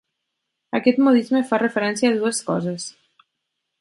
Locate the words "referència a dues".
1.65-2.41